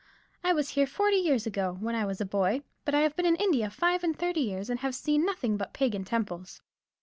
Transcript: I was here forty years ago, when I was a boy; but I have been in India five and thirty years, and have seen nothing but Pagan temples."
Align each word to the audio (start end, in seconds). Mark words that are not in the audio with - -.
I 0.43 0.51
was 0.51 0.69
here 0.69 0.87
forty 0.87 1.17
years 1.17 1.45
ago, 1.45 1.77
when 1.79 1.93
I 1.93 2.07
was 2.07 2.19
a 2.19 2.25
boy; 2.25 2.63
but 2.85 2.95
I 2.95 3.01
have 3.01 3.15
been 3.15 3.27
in 3.27 3.35
India 3.35 3.69
five 3.69 4.03
and 4.03 4.17
thirty 4.17 4.41
years, 4.41 4.67
and 4.67 4.79
have 4.79 4.95
seen 4.95 5.23
nothing 5.27 5.57
but 5.57 5.73
Pagan 5.75 6.05
temples." 6.05 6.63